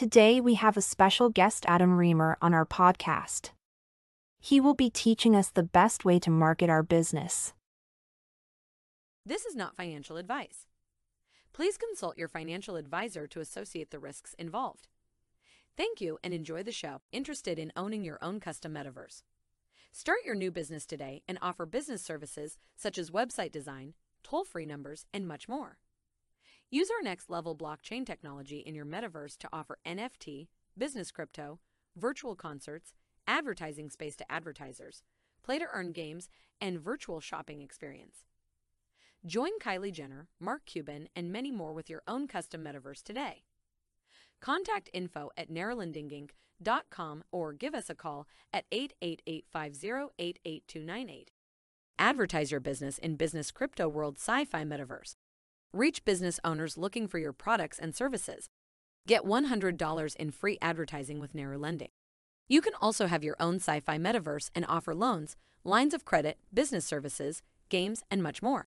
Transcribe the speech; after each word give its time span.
Today 0.00 0.40
we 0.40 0.54
have 0.54 0.78
a 0.78 0.80
special 0.80 1.28
guest, 1.28 1.66
Adam 1.68 1.98
Riemer, 1.98 2.36
on 2.40 2.54
our 2.54 2.64
podcast. 2.64 3.50
He 4.40 4.58
will 4.58 4.72
be 4.72 4.88
teaching 4.88 5.36
us 5.36 5.50
the 5.50 5.62
best 5.62 6.06
way 6.06 6.18
to 6.20 6.30
market 6.30 6.70
our 6.70 6.82
business. 6.82 7.52
This 9.26 9.44
is 9.44 9.54
not 9.54 9.76
financial 9.76 10.16
advice. 10.16 10.64
Please 11.52 11.76
consult 11.76 12.16
your 12.16 12.28
financial 12.28 12.76
advisor 12.76 13.26
to 13.26 13.40
associate 13.40 13.90
the 13.90 13.98
risks 13.98 14.34
involved. 14.38 14.88
Thank 15.76 16.00
you 16.00 16.18
and 16.24 16.32
enjoy 16.32 16.62
the 16.62 16.72
show. 16.72 17.02
Interested 17.12 17.58
in 17.58 17.70
owning 17.76 18.02
your 18.02 18.18
own 18.22 18.40
custom 18.40 18.72
metaverse? 18.72 19.22
Start 19.92 20.20
your 20.24 20.34
new 20.34 20.50
business 20.50 20.86
today 20.86 21.20
and 21.28 21.36
offer 21.42 21.66
business 21.66 22.00
services 22.00 22.56
such 22.74 22.96
as 22.96 23.10
website 23.10 23.52
design, 23.52 23.92
toll 24.22 24.44
free 24.44 24.64
numbers, 24.64 25.04
and 25.12 25.28
much 25.28 25.46
more. 25.46 25.76
Use 26.72 26.88
our 26.88 27.02
next 27.02 27.28
level 27.28 27.56
blockchain 27.56 28.06
technology 28.06 28.60
in 28.60 28.76
your 28.76 28.86
metaverse 28.86 29.36
to 29.38 29.48
offer 29.52 29.78
NFT, 29.84 30.46
business 30.78 31.10
crypto, 31.10 31.58
virtual 31.96 32.36
concerts, 32.36 32.92
advertising 33.26 33.90
space 33.90 34.14
to 34.14 34.30
advertisers, 34.30 35.02
play 35.42 35.58
to 35.58 35.66
earn 35.72 35.90
games, 35.90 36.28
and 36.60 36.78
virtual 36.78 37.20
shopping 37.20 37.60
experience. 37.60 38.18
Join 39.26 39.50
Kylie 39.60 39.92
Jenner, 39.92 40.28
Mark 40.38 40.64
Cuban, 40.64 41.08
and 41.16 41.32
many 41.32 41.50
more 41.50 41.72
with 41.72 41.90
your 41.90 42.02
own 42.06 42.28
custom 42.28 42.62
metaverse 42.62 43.02
today. 43.02 43.42
Contact 44.40 44.88
info 44.92 45.30
at 45.36 45.50
narrowlendinginc.com 45.50 47.24
or 47.32 47.52
give 47.52 47.74
us 47.74 47.90
a 47.90 47.96
call 47.96 48.28
at 48.52 48.70
888-50-88298. 48.70 51.26
Advertise 51.98 52.52
your 52.52 52.60
business 52.60 52.98
in 52.98 53.16
Business 53.16 53.50
Crypto 53.50 53.88
World 53.88 54.18
Sci-Fi 54.18 54.64
Metaverse. 54.64 55.16
Reach 55.72 56.04
business 56.04 56.40
owners 56.42 56.76
looking 56.76 57.06
for 57.06 57.18
your 57.18 57.32
products 57.32 57.78
and 57.78 57.94
services. 57.94 58.48
Get 59.06 59.24
$100 59.24 60.16
in 60.16 60.32
free 60.32 60.58
advertising 60.60 61.20
with 61.20 61.32
Narrow 61.32 61.58
Lending. 61.58 61.90
You 62.48 62.60
can 62.60 62.72
also 62.80 63.06
have 63.06 63.22
your 63.22 63.36
own 63.38 63.54
sci-fi 63.56 63.96
metaverse 63.96 64.50
and 64.52 64.66
offer 64.68 64.96
loans, 64.96 65.36
lines 65.62 65.94
of 65.94 66.04
credit, 66.04 66.38
business 66.52 66.84
services, 66.84 67.42
games, 67.68 68.02
and 68.10 68.20
much 68.20 68.42
more. 68.42 68.66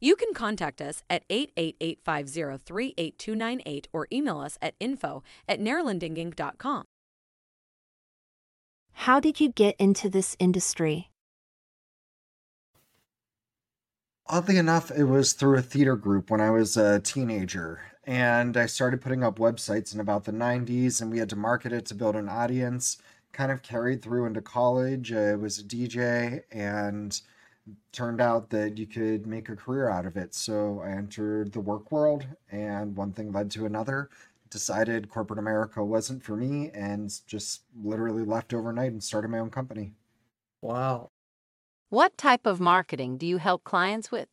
You 0.00 0.16
can 0.16 0.32
contact 0.32 0.80
us 0.80 1.02
at 1.10 1.28
888-503-8298 1.28 3.86
or 3.92 4.08
email 4.10 4.38
us 4.38 4.56
at 4.62 4.74
info 4.80 5.22
at 5.46 5.60
narrowlendinginc.com. 5.60 6.84
How 8.92 9.20
did 9.20 9.38
you 9.38 9.50
get 9.50 9.76
into 9.78 10.08
this 10.08 10.34
industry? 10.38 11.10
Oddly 14.30 14.58
enough, 14.58 14.90
it 14.90 15.04
was 15.04 15.32
through 15.32 15.56
a 15.58 15.62
theater 15.62 15.96
group 15.96 16.30
when 16.30 16.40
I 16.40 16.50
was 16.50 16.76
a 16.76 17.00
teenager. 17.00 17.80
And 18.04 18.56
I 18.56 18.66
started 18.66 19.00
putting 19.00 19.22
up 19.24 19.38
websites 19.38 19.94
in 19.94 20.00
about 20.00 20.24
the 20.24 20.32
90s, 20.32 21.00
and 21.00 21.10
we 21.10 21.18
had 21.18 21.30
to 21.30 21.36
market 21.36 21.72
it 21.72 21.86
to 21.86 21.94
build 21.94 22.14
an 22.14 22.28
audience. 22.28 22.98
Kind 23.32 23.50
of 23.50 23.62
carried 23.62 24.02
through 24.02 24.26
into 24.26 24.42
college. 24.42 25.12
I 25.12 25.34
was 25.34 25.58
a 25.58 25.64
DJ, 25.64 26.42
and 26.52 27.20
turned 27.92 28.20
out 28.20 28.50
that 28.50 28.78
you 28.78 28.86
could 28.86 29.26
make 29.26 29.48
a 29.48 29.56
career 29.56 29.88
out 29.90 30.06
of 30.06 30.16
it. 30.16 30.34
So 30.34 30.80
I 30.84 30.90
entered 30.90 31.52
the 31.52 31.60
work 31.60 31.90
world, 31.92 32.26
and 32.50 32.96
one 32.96 33.12
thing 33.12 33.32
led 33.32 33.50
to 33.52 33.66
another. 33.66 34.10
Decided 34.50 35.10
corporate 35.10 35.38
America 35.38 35.84
wasn't 35.84 36.22
for 36.22 36.36
me, 36.36 36.70
and 36.74 37.10
just 37.26 37.62
literally 37.82 38.24
left 38.24 38.54
overnight 38.54 38.92
and 38.92 39.02
started 39.04 39.28
my 39.28 39.38
own 39.38 39.50
company. 39.50 39.94
Wow. 40.62 41.10
What 41.90 42.16
type 42.16 42.46
of 42.46 42.60
marketing 42.60 43.18
do 43.18 43.26
you 43.26 43.36
help 43.36 43.62
clients 43.62 44.10
with? 44.10 44.28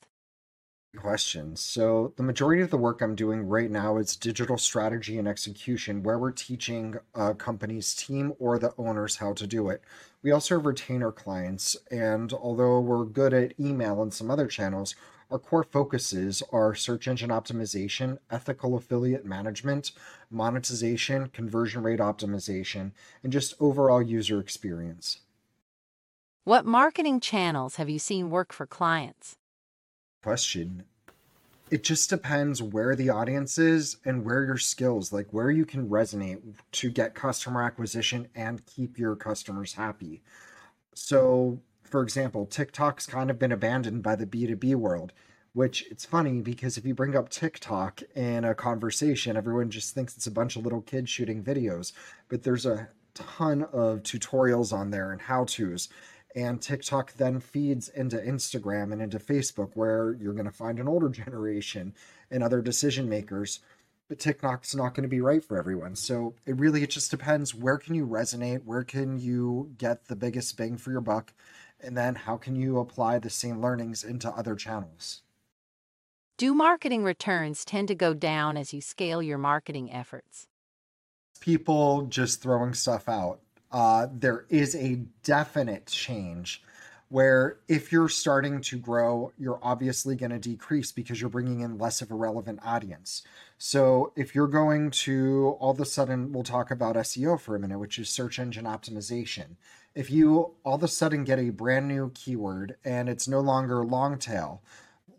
Question. 0.98 1.56
So, 1.58 2.14
the 2.18 2.24
majority 2.24 2.62
of 2.62 2.70
the 2.70 2.78
work 2.78 3.02
I'm 3.02 3.16
doing 3.16 3.48
right 3.48 3.70
now 3.70 3.98
is 3.98 4.16
digital 4.16 4.58
strategy 4.58 5.20
and 5.20 5.28
execution, 5.28 6.04
where 6.04 6.18
we're 6.18 6.32
teaching 6.32 6.96
a 7.14 7.36
company's 7.36 7.94
team 7.94 8.34
or 8.40 8.58
the 8.58 8.74
owners 8.78 9.18
how 9.18 9.34
to 9.34 9.46
do 9.46 9.70
it. 9.70 9.82
We 10.24 10.32
also 10.32 10.56
have 10.56 10.66
retainer 10.66 11.12
clients, 11.12 11.78
and 11.92 12.34
although 12.34 12.80
we're 12.80 13.06
good 13.06 13.34
at 13.34 13.60
email 13.60 14.02
and 14.02 14.14
some 14.14 14.32
other 14.32 14.48
channels, 14.48 14.96
our 15.30 15.38
core 15.38 15.64
focuses 15.64 16.42
are 16.52 16.74
search 16.76 17.08
engine 17.08 17.30
optimization, 17.30 18.18
ethical 18.32 18.76
affiliate 18.76 19.26
management, 19.26 19.92
monetization, 20.32 21.28
conversion 21.28 21.84
rate 21.84 22.00
optimization, 22.00 22.92
and 23.24 23.32
just 23.34 23.54
overall 23.60 24.02
user 24.02 24.40
experience. 24.40 25.25
What 26.46 26.64
marketing 26.64 27.22
channels 27.22 27.78
have 27.78 27.90
you 27.90 27.98
seen 27.98 28.30
work 28.30 28.54
for 28.54 28.68
clients? 28.68 29.36
question. 30.22 30.84
It 31.72 31.84
just 31.84 32.10
depends 32.10 32.62
where 32.62 32.96
the 32.96 33.10
audience 33.10 33.58
is 33.58 33.98
and 34.06 34.24
where 34.24 34.44
your 34.44 34.58
skills, 34.58 35.12
like 35.12 35.28
where 35.32 35.50
you 35.50 35.66
can 35.66 35.90
resonate 35.90 36.42
to 36.74 36.92
get 36.92 37.16
customer 37.16 37.64
acquisition 37.64 38.28
and 38.36 38.66
keep 38.68 39.00
your 39.00 39.16
customers 39.16 39.74
happy. 39.74 40.22
So, 40.94 41.60
for 41.84 42.04
example, 42.04 42.46
TikTok's 42.46 43.08
kind 43.08 43.32
of 43.32 43.40
been 43.40 43.52
abandoned 43.52 44.04
by 44.04 44.16
the 44.16 44.28
B2B 44.28 44.76
world, 44.76 45.14
which 45.54 45.86
it's 45.90 46.06
funny 46.06 46.42
because 46.42 46.78
if 46.78 46.86
you 46.86 46.94
bring 46.96 47.16
up 47.16 47.30
TikTok 47.30 48.02
in 48.16 48.46
a 48.46 48.54
conversation, 48.56 49.38
everyone 49.38 49.72
just 49.72 49.96
thinks 49.96 50.16
it's 50.16 50.28
a 50.28 50.32
bunch 50.32 50.56
of 50.56 50.64
little 50.64 50.82
kids 50.82 51.10
shooting 51.10 51.44
videos, 51.44 51.92
but 52.30 52.44
there's 52.44 52.68
a 52.68 52.90
ton 53.16 53.64
of 53.64 54.04
tutorials 54.04 54.74
on 54.74 54.92
there 54.92 55.12
and 55.12 55.22
how 55.22 55.46
to's 55.46 55.90
and 56.36 56.62
TikTok 56.62 57.14
then 57.14 57.40
feeds 57.40 57.88
into 57.88 58.18
Instagram 58.18 58.92
and 58.92 59.02
into 59.02 59.20
Facebook, 59.20 59.72
where 59.74 60.18
you're 60.20 60.34
going 60.34 60.46
to 60.46 60.52
find 60.52 60.80
an 60.80 60.88
older 60.88 61.10
generation 61.26 61.94
and 62.30 62.44
other 62.44 62.62
decision 62.62 63.08
makers. 63.08 63.62
But 64.08 64.20
TikTok's 64.20 64.76
not 64.76 64.94
going 64.94 65.04
to 65.04 65.10
be 65.10 65.22
right 65.22 65.44
for 65.44 65.58
everyone. 65.58 65.96
So 65.96 66.36
it 66.46 66.58
really 66.58 66.84
it 66.84 66.92
just 66.92 67.10
depends. 67.10 67.56
Where 67.56 67.78
can 67.78 67.96
you 67.96 68.06
resonate? 68.06 68.64
Where 68.64 68.84
can 68.84 69.18
you 69.18 69.72
get 69.78 70.06
the 70.06 70.16
biggest 70.16 70.56
bang 70.58 70.78
for 70.78 70.92
your 70.92 71.02
buck? 71.02 71.34
And 71.80 71.98
then 71.98 72.16
how 72.16 72.38
can 72.38 72.56
you 72.56 72.78
apply 72.80 73.20
the 73.20 73.30
same 73.30 73.62
learnings 73.62 74.04
into 74.04 74.30
other 74.30 74.56
channels? 74.56 75.24
Do 76.38 76.54
marketing 76.54 77.04
returns 77.04 77.64
tend 77.64 77.88
to 77.88 77.96
go 77.96 78.14
down 78.14 78.58
as 78.58 78.74
you 78.74 78.82
scale 78.82 79.24
your 79.24 79.38
marketing 79.38 79.92
efforts? 79.92 80.48
People 81.40 82.04
just 82.04 82.42
throwing 82.42 82.74
stuff 82.74 83.08
out 83.08 83.40
uh, 83.72 84.08
there 84.12 84.46
is 84.50 84.76
a 84.76 85.02
definite 85.24 85.88
change 85.88 86.62
where 87.10 87.60
if 87.68 87.92
you're 87.92 88.10
starting 88.10 88.62
to 88.62 88.78
grow, 88.78 89.32
you're 89.38 89.60
obviously 89.62 90.16
going 90.16 90.32
to 90.32 90.40
decrease 90.40 90.92
because 90.92 91.22
you're 91.22 91.30
bringing 91.30 91.62
in 91.62 91.78
less 91.78 92.02
of 92.02 92.12
a 92.12 92.16
relevant 92.16 92.60
audience. 92.64 93.22
So 93.58 94.12
if 94.16 94.34
you're 94.34 94.48
going 94.48 94.92
to 94.92 95.56
all 95.60 95.72
of 95.72 95.80
a 95.80 95.86
sudden, 95.86 96.32
we'll 96.32 96.44
talk 96.44 96.72
about 96.72 96.96
SEO 96.96 97.40
for 97.40 97.56
a 97.56 97.60
minute, 97.60 97.80
which 97.80 98.00
is 98.00 98.10
search 98.10 98.40
engine 98.40 98.66
optimization. 98.66 99.56
If 99.94 100.10
you 100.10 100.56
all 100.64 100.76
of 100.76 100.84
a 100.84 100.88
sudden 100.88 101.24
get 101.24 101.40
a 101.40 101.52
brand 101.52 101.88
new 101.88 102.12
keyword 102.14 102.76
and 102.84 103.08
it's 103.08 103.28
no 103.28 103.40
longer 103.40 103.86
long 103.86 104.18
tail, 104.18 104.62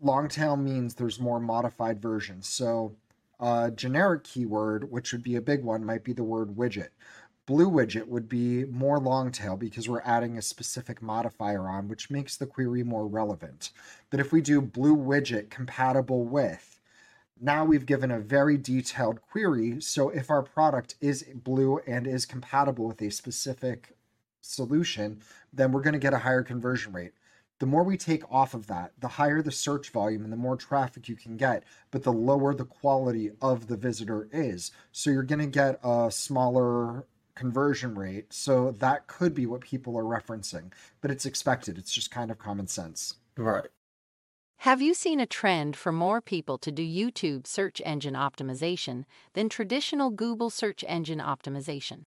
long 0.01 0.27
tail 0.27 0.57
means 0.57 0.95
there's 0.95 1.19
more 1.19 1.39
modified 1.39 2.01
versions. 2.01 2.47
So 2.47 2.95
a 3.39 3.71
generic 3.71 4.23
keyword, 4.23 4.91
which 4.91 5.11
would 5.11 5.23
be 5.23 5.35
a 5.35 5.41
big 5.41 5.63
one, 5.63 5.85
might 5.85 6.03
be 6.03 6.13
the 6.13 6.23
word 6.23 6.55
widget. 6.55 6.89
Blue 7.47 7.71
widget 7.71 8.09
would 8.09 8.27
be 8.27 8.65
more 8.65 8.99
long 8.99 9.31
tail 9.31 9.55
because 9.55 9.87
we're 9.87 10.01
adding 10.01 10.37
a 10.37 10.41
specific 10.41 11.01
modifier 11.01 11.69
on, 11.69 11.87
which 11.87 12.09
makes 12.09 12.35
the 12.35 12.45
query 12.45 12.83
more 12.83 13.07
relevant. 13.07 13.71
But 14.09 14.19
if 14.19 14.33
we 14.33 14.41
do 14.41 14.59
blue 14.59 14.97
widget 14.97 15.49
compatible 15.49 16.25
with, 16.25 16.81
now 17.39 17.63
we've 17.63 17.85
given 17.85 18.11
a 18.11 18.19
very 18.19 18.57
detailed 18.57 19.21
query. 19.21 19.79
So 19.79 20.09
if 20.09 20.29
our 20.29 20.43
product 20.43 20.95
is 20.99 21.23
blue 21.33 21.79
and 21.87 22.05
is 22.05 22.25
compatible 22.25 22.89
with 22.89 23.01
a 23.01 23.09
specific 23.09 23.95
solution, 24.41 25.21
then 25.53 25.71
we're 25.71 25.81
going 25.81 25.93
to 25.93 25.99
get 25.99 26.13
a 26.13 26.19
higher 26.19 26.43
conversion 26.43 26.91
rate. 26.91 27.13
The 27.59 27.65
more 27.65 27.83
we 27.83 27.95
take 27.95 28.29
off 28.29 28.55
of 28.55 28.67
that, 28.67 28.91
the 28.99 29.07
higher 29.07 29.41
the 29.41 29.53
search 29.53 29.89
volume 29.91 30.25
and 30.25 30.33
the 30.33 30.37
more 30.37 30.57
traffic 30.57 31.07
you 31.07 31.15
can 31.15 31.37
get, 31.37 31.63
but 31.91 32.03
the 32.03 32.11
lower 32.11 32.53
the 32.53 32.65
quality 32.65 33.31
of 33.41 33.67
the 33.67 33.77
visitor 33.77 34.27
is. 34.33 34.71
So 34.91 35.11
you're 35.11 35.23
going 35.23 35.39
to 35.39 35.47
get 35.47 35.79
a 35.81 36.11
smaller 36.11 37.05
conversion 37.37 37.95
rate. 37.95 38.33
So 38.33 38.71
that 38.71 39.07
could 39.07 39.33
be 39.33 39.45
what 39.45 39.61
people 39.61 39.97
are 39.97 40.03
referencing, 40.03 40.71
but 41.01 41.11
it's 41.11 41.25
expected. 41.25 41.77
It's 41.77 41.93
just 41.93 42.11
kind 42.11 42.31
of 42.31 42.39
common 42.39 42.67
sense. 42.67 43.15
Right. 43.37 43.67
Have 44.61 44.81
you 44.81 44.95
seen 44.95 45.19
a 45.19 45.27
trend 45.27 45.75
for 45.75 45.91
more 45.91 46.19
people 46.19 46.57
to 46.57 46.71
do 46.71 46.83
YouTube 46.83 47.45
search 47.45 47.79
engine 47.85 48.15
optimization 48.15 49.05
than 49.33 49.49
traditional 49.49 50.09
Google 50.09 50.49
search 50.49 50.83
engine 50.87 51.19
optimization? 51.19 52.05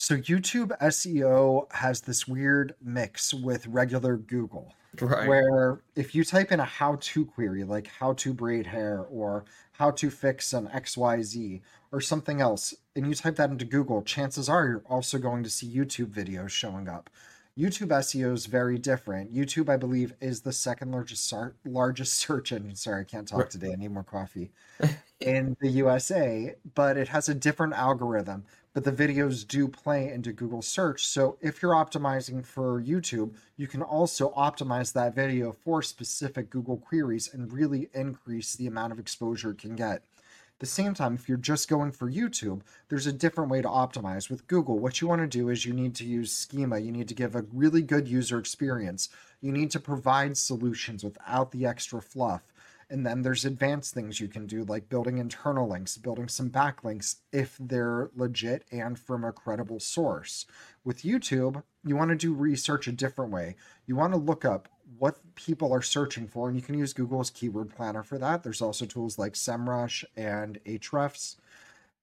So, 0.00 0.16
YouTube 0.16 0.70
SEO 0.80 1.70
has 1.74 2.00
this 2.00 2.26
weird 2.26 2.74
mix 2.82 3.34
with 3.34 3.66
regular 3.66 4.16
Google. 4.16 4.72
Right. 4.98 5.28
Where 5.28 5.82
if 5.94 6.14
you 6.14 6.24
type 6.24 6.50
in 6.50 6.58
a 6.58 6.64
how 6.64 6.96
to 7.00 7.26
query, 7.26 7.64
like 7.64 7.86
how 7.86 8.14
to 8.14 8.32
braid 8.32 8.66
hair 8.66 9.00
or 9.10 9.44
how 9.72 9.90
to 9.90 10.08
fix 10.08 10.54
an 10.54 10.68
XYZ 10.68 11.60
or 11.92 12.00
something 12.00 12.40
else, 12.40 12.72
and 12.96 13.06
you 13.06 13.14
type 13.14 13.36
that 13.36 13.50
into 13.50 13.66
Google, 13.66 14.00
chances 14.00 14.48
are 14.48 14.66
you're 14.66 14.82
also 14.88 15.18
going 15.18 15.42
to 15.42 15.50
see 15.50 15.70
YouTube 15.70 16.14
videos 16.14 16.48
showing 16.48 16.88
up. 16.88 17.10
YouTube 17.58 17.88
SEO 17.88 18.32
is 18.32 18.46
very 18.46 18.78
different. 18.78 19.34
YouTube, 19.34 19.68
I 19.68 19.76
believe, 19.76 20.14
is 20.18 20.40
the 20.40 20.52
second 20.52 20.92
largest 20.92 21.30
largest 21.66 22.14
search 22.18 22.52
engine. 22.52 22.74
Sorry, 22.74 23.02
I 23.02 23.04
can't 23.04 23.28
talk 23.28 23.50
today. 23.50 23.72
I 23.74 23.76
need 23.76 23.92
more 23.92 24.02
coffee. 24.02 24.50
in 25.20 25.56
the 25.60 25.68
USA, 25.68 26.54
but 26.74 26.96
it 26.96 27.08
has 27.08 27.28
a 27.28 27.34
different 27.34 27.74
algorithm. 27.74 28.44
But 28.72 28.84
the 28.84 28.92
videos 28.92 29.46
do 29.46 29.68
play 29.68 30.10
into 30.12 30.32
Google 30.32 30.62
search. 30.62 31.06
So 31.06 31.36
if 31.40 31.60
you're 31.60 31.74
optimizing 31.74 32.46
for 32.46 32.80
YouTube, 32.80 33.34
you 33.56 33.66
can 33.66 33.82
also 33.82 34.30
optimize 34.30 34.92
that 34.92 35.14
video 35.14 35.52
for 35.52 35.82
specific 35.82 36.50
Google 36.50 36.76
queries 36.76 37.32
and 37.34 37.52
really 37.52 37.88
increase 37.94 38.54
the 38.54 38.68
amount 38.68 38.92
of 38.92 38.98
exposure 38.98 39.50
it 39.50 39.58
can 39.58 39.74
get 39.76 39.96
At 39.96 40.60
the 40.60 40.66
same 40.66 40.94
time, 40.94 41.14
if 41.14 41.28
you're 41.28 41.38
just 41.38 41.68
going 41.68 41.90
for 41.92 42.10
YouTube, 42.10 42.60
there's 42.88 43.06
a 43.06 43.12
different 43.12 43.50
way 43.50 43.60
to 43.60 43.68
optimize. 43.68 44.30
With 44.30 44.46
Google, 44.46 44.78
what 44.78 45.00
you 45.00 45.08
want 45.08 45.22
to 45.22 45.26
do 45.26 45.48
is 45.48 45.64
you 45.66 45.72
need 45.72 45.94
to 45.96 46.04
use 46.04 46.32
schema. 46.32 46.78
You 46.78 46.92
need 46.92 47.08
to 47.08 47.14
give 47.14 47.34
a 47.34 47.44
really 47.52 47.82
good 47.82 48.06
user 48.06 48.38
experience. 48.38 49.08
You 49.40 49.52
need 49.52 49.70
to 49.72 49.80
provide 49.80 50.36
solutions 50.36 51.02
without 51.02 51.50
the 51.50 51.66
extra 51.66 52.00
fluff. 52.00 52.42
And 52.90 53.06
then 53.06 53.22
there's 53.22 53.44
advanced 53.44 53.94
things 53.94 54.18
you 54.18 54.26
can 54.26 54.46
do, 54.46 54.64
like 54.64 54.88
building 54.88 55.18
internal 55.18 55.68
links, 55.68 55.96
building 55.96 56.26
some 56.26 56.50
backlinks 56.50 57.16
if 57.32 57.56
they're 57.60 58.10
legit 58.16 58.64
and 58.72 58.98
from 58.98 59.22
a 59.24 59.32
credible 59.32 59.78
source. 59.78 60.44
With 60.84 61.02
YouTube, 61.02 61.62
you 61.84 61.96
want 61.96 62.10
to 62.10 62.16
do 62.16 62.34
research 62.34 62.88
a 62.88 62.92
different 62.92 63.30
way. 63.30 63.54
You 63.86 63.94
want 63.94 64.12
to 64.12 64.18
look 64.18 64.44
up 64.44 64.68
what 64.98 65.36
people 65.36 65.72
are 65.72 65.82
searching 65.82 66.26
for, 66.26 66.48
and 66.48 66.56
you 66.56 66.62
can 66.62 66.76
use 66.76 66.92
Google's 66.92 67.30
keyword 67.30 67.70
planner 67.70 68.02
for 68.02 68.18
that. 68.18 68.42
There's 68.42 68.60
also 68.60 68.86
tools 68.86 69.18
like 69.18 69.34
SEMrush 69.34 70.04
and 70.16 70.58
Ahrefs. 70.66 71.36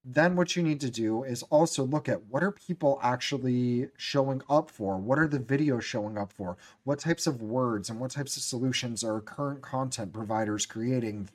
Then 0.04 0.36
what 0.36 0.56
you 0.56 0.64
need 0.64 0.80
to 0.82 0.90
do 0.90 1.24
is 1.24 1.44
also 1.44 1.84
look 1.84 2.08
at 2.08 2.26
what 2.28 2.44
are 2.44 2.52
people 2.52 3.00
actually 3.04 3.90
showing 3.98 4.42
up 4.50 4.70
for? 4.70 4.98
What 4.98 5.20
are 5.20 5.28
the 5.28 5.40
videos 5.40 5.82
showing 5.82 6.18
up 6.18 6.32
for? 6.32 6.58
What 6.84 7.00
types 7.00 7.28
of 7.28 7.42
words 7.42 7.90
and 7.90 8.00
what 8.00 8.12
types 8.12 8.38
of 8.38 8.44
solutions 8.44 9.04
are 9.04 9.20
current 9.20 9.62
content 9.62 10.14
providers 10.14 10.66
creating 10.66 11.30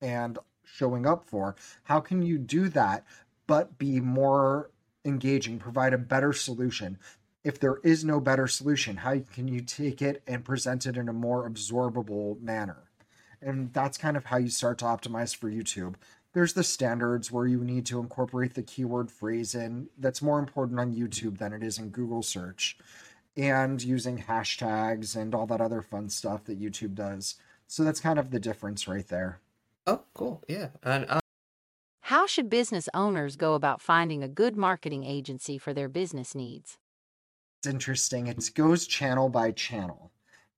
and 0.00 0.38
showing 0.64 1.06
up 1.06 1.24
for? 1.24 1.54
How 1.84 2.00
can 2.00 2.22
you 2.22 2.38
do 2.38 2.68
that 2.70 3.04
but 3.46 3.78
be 3.78 4.00
more 4.00 4.70
engaging, 5.04 5.60
provide 5.60 5.92
a 5.92 5.98
better 5.98 6.32
solution 6.32 6.98
if 7.46 7.60
there 7.60 7.76
is 7.84 8.04
no 8.04 8.18
better 8.18 8.48
solution, 8.48 8.96
how 8.96 9.20
can 9.20 9.46
you 9.46 9.60
take 9.60 10.02
it 10.02 10.20
and 10.26 10.44
present 10.44 10.84
it 10.84 10.96
in 10.96 11.08
a 11.08 11.12
more 11.12 11.48
absorbable 11.48 12.40
manner? 12.40 12.90
And 13.40 13.72
that's 13.72 13.96
kind 13.96 14.16
of 14.16 14.24
how 14.24 14.38
you 14.38 14.48
start 14.48 14.78
to 14.78 14.86
optimize 14.86 15.34
for 15.36 15.48
YouTube. 15.48 15.94
There's 16.36 16.52
the 16.52 16.64
standards 16.64 17.32
where 17.32 17.46
you 17.46 17.64
need 17.64 17.86
to 17.86 17.98
incorporate 17.98 18.52
the 18.52 18.62
keyword 18.62 19.10
phrase 19.10 19.54
in. 19.54 19.88
That's 19.96 20.20
more 20.20 20.38
important 20.38 20.78
on 20.78 20.94
YouTube 20.94 21.38
than 21.38 21.54
it 21.54 21.62
is 21.62 21.78
in 21.78 21.88
Google 21.88 22.22
search. 22.22 22.76
And 23.38 23.82
using 23.82 24.18
hashtags 24.18 25.16
and 25.16 25.34
all 25.34 25.46
that 25.46 25.62
other 25.62 25.80
fun 25.80 26.10
stuff 26.10 26.44
that 26.44 26.60
YouTube 26.60 26.94
does. 26.94 27.36
So 27.68 27.84
that's 27.84 28.00
kind 28.00 28.18
of 28.18 28.32
the 28.32 28.38
difference 28.38 28.86
right 28.86 29.08
there. 29.08 29.40
Oh, 29.86 30.02
cool. 30.12 30.44
Yeah. 30.46 30.68
And 30.82 31.06
uh, 31.08 31.20
How 32.02 32.26
should 32.26 32.50
business 32.50 32.90
owners 32.92 33.36
go 33.36 33.54
about 33.54 33.80
finding 33.80 34.22
a 34.22 34.28
good 34.28 34.58
marketing 34.58 35.04
agency 35.04 35.56
for 35.56 35.72
their 35.72 35.88
business 35.88 36.34
needs? 36.34 36.76
It's 37.60 37.72
interesting. 37.72 38.26
It 38.26 38.50
goes 38.54 38.86
channel 38.86 39.30
by 39.30 39.52
channel. 39.52 40.10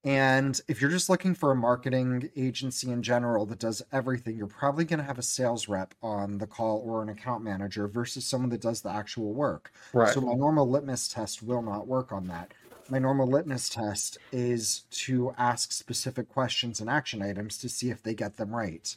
And 0.04 0.60
if 0.68 0.80
you're 0.80 0.90
just 0.90 1.08
looking 1.08 1.34
for 1.34 1.50
a 1.50 1.56
marketing 1.56 2.30
agency 2.36 2.90
in 2.90 3.02
general 3.02 3.46
that 3.46 3.58
does 3.58 3.82
everything, 3.92 4.36
you're 4.36 4.46
probably 4.46 4.84
going 4.84 5.00
to 5.00 5.04
have 5.04 5.18
a 5.18 5.22
sales 5.22 5.68
rep 5.68 5.94
on 6.02 6.38
the 6.38 6.46
call 6.46 6.82
or 6.86 7.02
an 7.02 7.08
account 7.08 7.42
manager 7.42 7.88
versus 7.88 8.24
someone 8.24 8.50
that 8.50 8.60
does 8.60 8.80
the 8.82 8.90
actual 8.90 9.32
work. 9.32 9.72
right. 9.92 10.14
So 10.14 10.20
my 10.20 10.34
normal 10.34 10.68
litmus 10.68 11.08
test 11.08 11.42
will 11.42 11.62
not 11.62 11.88
work 11.88 12.12
on 12.12 12.28
that. 12.28 12.54
My 12.88 12.98
normal 12.98 13.26
litmus 13.26 13.68
test 13.68 14.18
is 14.32 14.84
to 14.90 15.34
ask 15.36 15.72
specific 15.72 16.28
questions 16.28 16.80
and 16.80 16.88
action 16.88 17.20
items 17.20 17.58
to 17.58 17.68
see 17.68 17.90
if 17.90 18.02
they 18.02 18.14
get 18.14 18.36
them 18.36 18.54
right. 18.54 18.94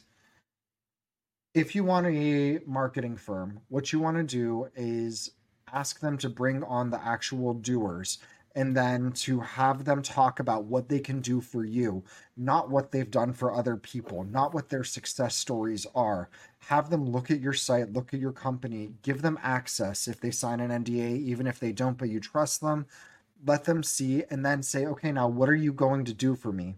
If 1.52 1.74
you 1.74 1.84
want 1.84 2.06
a 2.06 2.60
marketing 2.64 3.16
firm, 3.16 3.60
what 3.68 3.92
you 3.92 3.98
want 3.98 4.16
to 4.16 4.22
do 4.22 4.68
is 4.74 5.32
ask 5.70 6.00
them 6.00 6.16
to 6.18 6.30
bring 6.30 6.62
on 6.62 6.90
the 6.90 7.04
actual 7.04 7.52
doers 7.54 8.18
and 8.54 8.76
then 8.76 9.12
to 9.12 9.40
have 9.40 9.84
them 9.84 10.02
talk 10.02 10.40
about 10.40 10.64
what 10.64 10.88
they 10.88 11.00
can 11.00 11.20
do 11.20 11.40
for 11.40 11.64
you, 11.64 12.04
not 12.36 12.70
what 12.70 12.92
they've 12.92 13.10
done 13.10 13.32
for 13.32 13.52
other 13.52 13.76
people, 13.76 14.24
not 14.24 14.52
what 14.52 14.68
their 14.68 14.84
success 14.84 15.36
stories 15.36 15.86
are. 15.94 16.28
Have 16.68 16.90
them 16.90 17.08
look 17.08 17.30
at 17.30 17.40
your 17.40 17.52
site, 17.52 17.92
look 17.92 18.12
at 18.12 18.20
your 18.20 18.32
company, 18.32 18.92
give 19.02 19.22
them 19.22 19.38
access 19.42 20.06
if 20.06 20.20
they 20.20 20.30
sign 20.30 20.60
an 20.60 20.84
NDA, 20.84 21.18
even 21.20 21.46
if 21.46 21.58
they 21.58 21.72
don't, 21.72 21.98
but 21.98 22.08
you 22.08 22.20
trust 22.20 22.60
them. 22.60 22.86
Let 23.44 23.64
them 23.64 23.82
see 23.82 24.24
and 24.30 24.44
then 24.44 24.62
say, 24.62 24.86
okay, 24.86 25.12
now 25.12 25.28
what 25.28 25.48
are 25.48 25.54
you 25.54 25.72
going 25.72 26.04
to 26.04 26.14
do 26.14 26.34
for 26.34 26.52
me? 26.52 26.76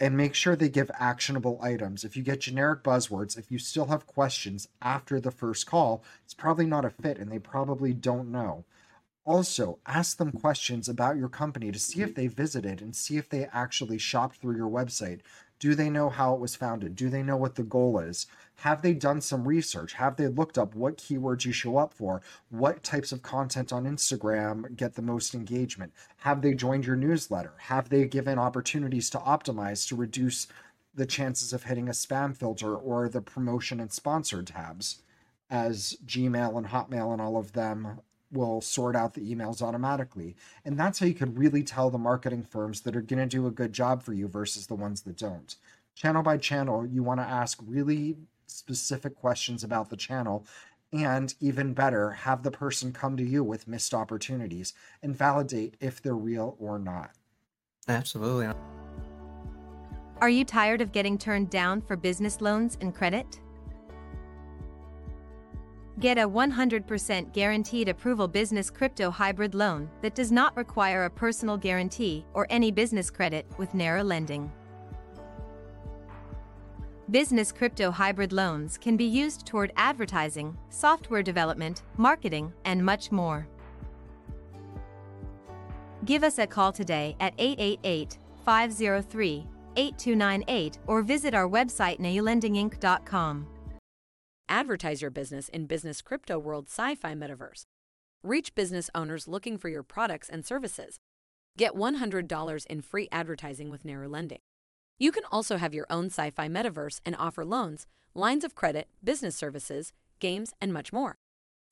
and 0.00 0.16
make 0.16 0.34
sure 0.34 0.54
they 0.54 0.68
give 0.68 0.90
actionable 0.98 1.58
items. 1.62 2.04
If 2.04 2.16
you 2.16 2.22
get 2.22 2.40
generic 2.40 2.82
buzzwords, 2.82 3.38
if 3.38 3.50
you 3.50 3.58
still 3.58 3.86
have 3.86 4.06
questions 4.06 4.68
after 4.82 5.20
the 5.20 5.30
first 5.30 5.66
call, 5.66 6.04
it's 6.24 6.34
probably 6.34 6.66
not 6.66 6.84
a 6.84 6.90
fit 6.90 7.18
and 7.18 7.30
they 7.30 7.38
probably 7.38 7.94
don't 7.94 8.30
know. 8.30 8.64
Also, 9.26 9.80
ask 9.86 10.18
them 10.18 10.30
questions 10.30 10.88
about 10.88 11.16
your 11.16 11.28
company 11.28 11.72
to 11.72 11.80
see 11.80 12.00
if 12.00 12.14
they 12.14 12.28
visited 12.28 12.80
and 12.80 12.94
see 12.94 13.16
if 13.16 13.28
they 13.28 13.46
actually 13.46 13.98
shopped 13.98 14.36
through 14.36 14.56
your 14.56 14.70
website. 14.70 15.18
Do 15.58 15.74
they 15.74 15.90
know 15.90 16.10
how 16.10 16.32
it 16.34 16.40
was 16.40 16.54
founded? 16.54 16.94
Do 16.94 17.08
they 17.10 17.24
know 17.24 17.36
what 17.36 17.56
the 17.56 17.64
goal 17.64 17.98
is? 17.98 18.28
Have 18.60 18.82
they 18.82 18.94
done 18.94 19.20
some 19.20 19.48
research? 19.48 19.94
Have 19.94 20.14
they 20.14 20.28
looked 20.28 20.56
up 20.56 20.76
what 20.76 20.96
keywords 20.96 21.44
you 21.44 21.50
show 21.50 21.76
up 21.76 21.92
for? 21.92 22.22
What 22.50 22.84
types 22.84 23.10
of 23.10 23.22
content 23.22 23.72
on 23.72 23.84
Instagram 23.84 24.76
get 24.76 24.94
the 24.94 25.02
most 25.02 25.34
engagement? 25.34 25.92
Have 26.18 26.40
they 26.40 26.54
joined 26.54 26.86
your 26.86 26.94
newsletter? 26.94 27.54
Have 27.58 27.88
they 27.88 28.06
given 28.06 28.38
opportunities 28.38 29.10
to 29.10 29.18
optimize 29.18 29.88
to 29.88 29.96
reduce 29.96 30.46
the 30.94 31.06
chances 31.06 31.52
of 31.52 31.64
hitting 31.64 31.88
a 31.88 31.92
spam 31.92 32.36
filter 32.36 32.76
or 32.76 33.08
the 33.08 33.22
promotion 33.22 33.80
and 33.80 33.90
sponsored 33.90 34.46
tabs? 34.46 35.02
As 35.50 35.96
Gmail 36.06 36.56
and 36.56 36.66
Hotmail 36.66 37.12
and 37.12 37.20
all 37.20 37.36
of 37.36 37.54
them 37.54 38.00
will 38.32 38.60
sort 38.60 38.96
out 38.96 39.14
the 39.14 39.34
emails 39.34 39.62
automatically. 39.62 40.36
And 40.64 40.78
that's 40.78 40.98
how 40.98 41.06
you 41.06 41.14
can 41.14 41.34
really 41.34 41.62
tell 41.62 41.90
the 41.90 41.98
marketing 41.98 42.44
firms 42.44 42.80
that 42.82 42.96
are 42.96 43.00
going 43.00 43.20
to 43.20 43.26
do 43.26 43.46
a 43.46 43.50
good 43.50 43.72
job 43.72 44.02
for 44.02 44.12
you 44.12 44.28
versus 44.28 44.66
the 44.66 44.74
ones 44.74 45.02
that 45.02 45.16
don't. 45.16 45.54
Channel 45.94 46.22
by 46.22 46.36
channel, 46.36 46.86
you 46.86 47.02
want 47.02 47.20
to 47.20 47.26
ask 47.26 47.58
really 47.66 48.16
specific 48.46 49.16
questions 49.16 49.64
about 49.64 49.90
the 49.90 49.96
channel. 49.96 50.44
And 50.92 51.34
even 51.40 51.74
better, 51.74 52.10
have 52.10 52.42
the 52.42 52.50
person 52.50 52.92
come 52.92 53.16
to 53.16 53.24
you 53.24 53.42
with 53.42 53.68
missed 53.68 53.94
opportunities 53.94 54.72
and 55.02 55.16
validate 55.16 55.76
if 55.80 56.00
they're 56.00 56.14
real 56.14 56.56
or 56.58 56.78
not. 56.78 57.10
Absolutely. 57.88 58.48
Are 60.20 60.30
you 60.30 60.44
tired 60.44 60.80
of 60.80 60.92
getting 60.92 61.18
turned 61.18 61.50
down 61.50 61.82
for 61.82 61.96
business 61.96 62.40
loans 62.40 62.78
and 62.80 62.94
credit? 62.94 63.40
Get 65.98 66.18
a 66.18 66.28
100% 66.28 67.32
guaranteed 67.32 67.88
approval 67.88 68.28
business 68.28 68.68
crypto 68.68 69.10
hybrid 69.10 69.54
loan 69.54 69.88
that 70.02 70.14
does 70.14 70.30
not 70.30 70.54
require 70.54 71.04
a 71.04 71.10
personal 71.10 71.56
guarantee 71.56 72.26
or 72.34 72.46
any 72.50 72.70
business 72.70 73.08
credit 73.08 73.46
with 73.56 73.72
Narrow 73.72 74.02
Lending. 74.02 74.52
Business 77.10 77.50
crypto 77.50 77.90
hybrid 77.90 78.32
loans 78.32 78.76
can 78.76 78.96
be 78.98 79.04
used 79.04 79.46
toward 79.46 79.72
advertising, 79.76 80.58
software 80.68 81.22
development, 81.22 81.82
marketing, 81.96 82.52
and 82.66 82.84
much 82.84 83.10
more. 83.10 83.48
Give 86.04 86.24
us 86.24 86.38
a 86.38 86.46
call 86.46 86.72
today 86.72 87.16
at 87.20 87.32
888 87.38 88.18
503 88.44 89.46
8298 89.76 90.78
or 90.86 91.02
visit 91.02 91.34
our 91.34 91.48
website 91.48 92.00
narrowlendinginc.com. 92.00 93.46
Advertise 94.48 95.02
your 95.02 95.10
business 95.10 95.48
in 95.48 95.66
business 95.66 96.00
crypto 96.00 96.38
world 96.38 96.68
sci-fi 96.68 97.14
metaverse. 97.14 97.64
Reach 98.22 98.54
business 98.54 98.88
owners 98.94 99.26
looking 99.26 99.58
for 99.58 99.68
your 99.68 99.82
products 99.82 100.28
and 100.28 100.46
services. 100.46 101.00
Get 101.58 101.74
$100 101.74 102.66
in 102.66 102.82
free 102.82 103.08
advertising 103.10 103.70
with 103.70 103.84
Narrow 103.84 104.08
Lending. 104.08 104.38
You 104.98 105.10
can 105.12 105.24
also 105.32 105.56
have 105.56 105.74
your 105.74 105.86
own 105.90 106.06
sci-fi 106.06 106.48
metaverse 106.48 107.00
and 107.04 107.16
offer 107.18 107.44
loans, 107.44 107.88
lines 108.14 108.44
of 108.44 108.54
credit, 108.54 108.86
business 109.02 109.34
services, 109.36 109.92
games, 110.20 110.52
and 110.60 110.72
much 110.72 110.92
more. 110.92 111.16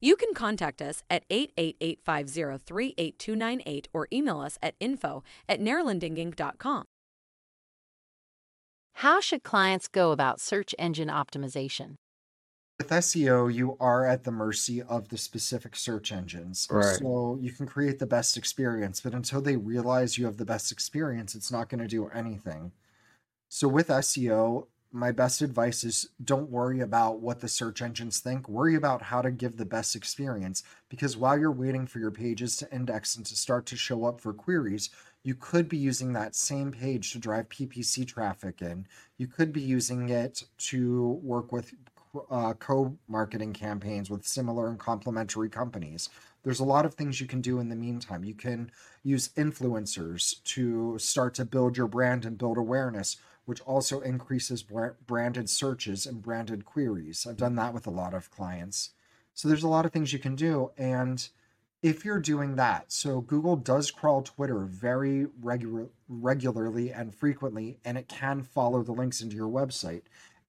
You 0.01 0.17
can 0.17 0.35
contact 0.35 0.83
us 0.83 1.05
at 1.09 1.29
888-503-8298 1.29 3.87
or 3.93 4.09
email 4.13 4.41
us 4.41 4.59
at 4.63 4.75
info 4.81 5.23
at 5.49 5.61
narrowlendinginc.com. 5.61 6.85
How 8.99 9.21
should 9.21 9.43
clients 9.43 9.89
go 9.89 10.13
about 10.13 10.41
search 10.41 10.73
engine 10.79 11.09
optimization? 11.09 11.97
With 12.79 12.89
SEO, 12.89 13.53
you 13.53 13.77
are 13.79 14.05
at 14.07 14.25
the 14.25 14.33
mercy 14.33 14.83
of 14.83 15.09
the 15.09 15.19
specific 15.19 15.77
search 15.77 16.11
engines. 16.11 16.67
Right. 16.71 16.97
So 16.97 17.39
you 17.41 17.53
can 17.53 17.67
create 17.67 17.99
the 17.99 18.07
best 18.07 18.37
experience, 18.37 19.01
but 19.01 19.15
until 19.15 19.41
they 19.41 19.57
realize 19.57 20.19
you 20.19 20.27
have 20.27 20.39
the 20.39 20.45
best 20.45 20.73
experience, 20.73 21.35
it's 21.35 21.53
not 21.53 21.69
going 21.69 21.81
to 21.81 21.87
do 21.87 22.09
anything. 22.09 22.73
So 23.49 23.69
with 23.69 23.89
SEO, 23.89 24.67
my 24.91 25.11
best 25.11 25.43
advice 25.43 25.83
is 25.83 26.09
don't 26.23 26.51
worry 26.51 26.81
about 26.81 27.21
what 27.21 27.41
the 27.41 27.49
search 27.49 27.83
engines 27.83 28.21
think. 28.21 28.49
Worry 28.49 28.77
about 28.77 29.03
how 29.03 29.23
to 29.23 29.31
give 29.31 29.57
the 29.57 29.65
best 29.65 29.97
experience 29.97 30.63
because 30.89 31.17
while 31.17 31.37
you're 31.37 31.51
waiting 31.51 31.87
for 31.87 31.99
your 31.99 32.13
pages 32.13 32.57
to 32.59 32.73
index 32.73 33.17
and 33.17 33.27
to 33.27 33.37
start 33.37 33.67
to 33.67 33.77
show 33.77 34.05
up 34.05 34.21
for 34.21 34.33
queries, 34.33 34.91
you 35.25 35.35
could 35.35 35.69
be 35.69 35.79
using 35.79 36.13
that 36.13 36.37
same 36.37 36.71
page 36.71 37.13
to 37.13 37.19
drive 37.19 37.49
PPC 37.49 38.07
traffic 38.07 38.63
in. 38.63 38.87
You 39.19 39.27
could 39.27 39.53
be 39.53 39.63
using 39.63 40.11
it 40.11 40.45
to 40.59 41.19
work 41.23 41.51
with 41.51 41.75
uh, 42.31 42.55
co-marketing 42.55 43.53
campaigns 43.53 44.11
with 44.11 44.27
similar 44.27 44.69
and 44.69 44.79
complementary 44.79 45.49
companies. 45.49 46.09
There's 46.43 46.61
a 46.61 46.65
lot 46.65 46.85
of 46.85 46.95
things 46.95 47.21
you 47.21 47.27
can 47.27 47.41
do 47.41 47.59
in 47.59 47.69
the 47.69 47.77
meantime. 47.77 48.25
You 48.25 48.35
can 48.35 48.71
use 49.03 49.31
influencers 49.37 50.43
to 50.45 50.99
start 50.99 51.35
to 51.35 51.45
build 51.45 51.77
your 51.77 51.89
brand 51.89 52.25
and 52.25 52.37
build 52.37 52.59
awareness, 52.59 53.17
which 53.47 53.61
also 53.63 54.01
increases 54.01 54.65
branded 55.07 55.49
searches 55.49 56.07
and 56.07 56.23
branded 56.23 56.65
queries. 56.65 57.27
I've 57.27 57.37
done 57.37 57.55
that 57.57 57.75
with 57.75 57.87
a 57.87 57.91
lot 57.91 58.15
of 58.15 58.31
clients. 58.31 58.91
So 59.33 59.49
there's 59.49 59.65
a 59.65 59.69
lot 59.69 59.87
of 59.87 59.93
things 59.93 60.13
you 60.13 60.19
can 60.19 60.37
do. 60.37 60.71
And 60.79 61.27
if 61.83 62.05
you're 62.05 62.21
doing 62.21 62.57
that, 62.57 62.91
so 62.93 63.21
Google 63.21 63.57
does 63.57 63.91
crawl 63.91 64.23
Twitter 64.23 64.61
very 64.61 65.27
regular, 65.43 65.89
regularly 66.09 66.91
and 66.91 67.15
frequently, 67.15 67.79
and 67.85 67.99
it 67.99 68.09
can 68.09 68.43
follow 68.43 68.83
the 68.83 68.93
links 68.93 69.21
into 69.21 69.37
your 69.37 69.51
website. 69.51 70.03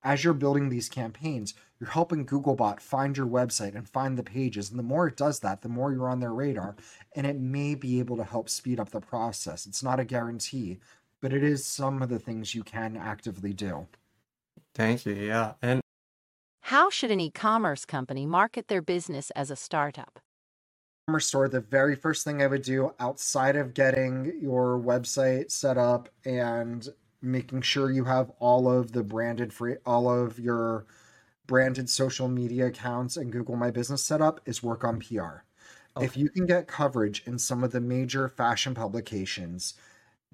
As 0.06 0.24
you're 0.24 0.36
building 0.36 0.70
these 0.70 0.88
campaigns, 0.88 1.56
you're 1.80 1.90
helping 1.90 2.28
Googlebot 2.28 2.80
find 2.80 3.18
your 3.18 3.26
website 3.26 3.76
and 3.76 3.90
find 3.90 4.16
the 4.16 4.24
pages. 4.24 4.70
And 4.70 4.78
the 4.78 4.84
more 4.84 5.08
it 5.08 5.18
does 5.18 5.40
that, 5.40 5.64
the 5.64 5.68
more 5.68 5.92
you're 5.92 6.08
on 6.08 6.20
their 6.20 6.32
radar, 6.32 6.76
and 7.16 7.26
it 7.26 7.40
may 7.40 7.74
be 7.74 7.98
able 7.98 8.16
to 8.18 8.24
help 8.24 8.48
speed 8.48 8.80
up 8.80 8.92
the 8.92 9.02
process. 9.02 9.66
It's 9.66 9.82
not 9.82 10.00
a 10.00 10.06
guarantee, 10.06 10.78
but 11.22 11.34
it 11.34 11.44
is 11.44 11.66
some 11.66 12.04
of 12.04 12.10
the 12.10 12.20
things 12.20 12.54
you 12.54 12.64
can 12.64 12.96
actively 12.96 13.52
do. 13.52 13.88
Thank 14.76 15.08
you. 15.08 15.16
Yeah. 15.16 15.54
And 15.64 15.82
how 16.62 16.92
should 16.92 17.10
an 17.10 17.20
e 17.20 17.32
commerce 17.32 17.84
company 17.84 18.28
market 18.28 18.68
their 18.68 18.84
business 18.84 19.32
as 19.32 19.50
a 19.50 19.56
startup? 19.56 20.20
E-commerce 21.08 21.26
store, 21.26 21.50
the 21.50 21.62
very 21.62 21.96
first 21.96 22.24
thing 22.24 22.44
I 22.44 22.48
would 22.48 22.62
do 22.62 22.94
outside 23.00 23.56
of 23.56 23.74
getting 23.74 24.40
your 24.40 24.80
website 24.80 25.50
set 25.50 25.80
up 25.80 26.10
and 26.26 26.88
making 27.26 27.62
sure 27.62 27.92
you 27.92 28.06
have 28.06 28.32
all 28.40 28.70
of 28.70 28.92
the 28.92 29.04
branded 29.04 29.52
free, 29.52 29.78
all 29.86 30.10
of 30.10 30.40
your 30.40 30.86
branded 31.48 31.90
social 31.90 32.28
media 32.28 32.68
accounts 32.68 33.18
and 33.18 33.32
Google 33.32 33.56
My 33.56 33.72
Business 33.72 34.04
set 34.04 34.22
up 34.22 34.40
is 34.46 34.64
work 34.64 34.84
on 34.84 35.00
PR. 35.00 35.44
Okay. 35.98 36.06
If 36.06 36.18
you 36.18 36.30
can 36.30 36.46
get 36.46 36.68
coverage 36.68 37.24
in 37.26 37.40
some 37.40 37.64
of 37.64 37.72
the 37.72 37.82
major 37.82 38.28
fashion 38.28 38.74
publications, 38.74 39.76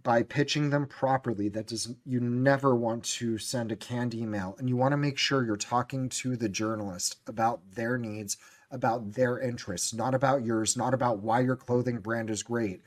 by 0.03 0.24
pitching 0.24 0.69
them 0.69 0.86
properly 0.86 1.50
that 1.50 1.67
does 1.67 1.93
you 2.05 2.19
never 2.19 2.75
want 2.75 3.03
to 3.03 3.38
send 3.38 3.71
a 3.71 3.75
canned 3.75 4.13
email 4.13 4.55
and 4.57 4.67
you 4.67 4.75
want 4.75 4.91
to 4.93 4.98
make 4.98 5.17
sure 5.17 5.45
you're 5.45 5.57
talking 5.57 6.10
to 6.10 6.36
the 6.36 6.50
journalist 6.50 7.17
about 7.27 7.62
their 7.75 7.98
needs 7.98 8.38
about 8.71 9.13
their 9.13 9.39
interests 9.39 9.93
not 9.93 10.15
about 10.15 10.43
yours 10.43 10.75
not 10.75 10.93
about 10.93 11.19
why 11.19 11.39
your 11.39 11.55
clothing 11.55 12.00
brand 12.00 12.29
is 12.29 12.43
great 12.43 12.81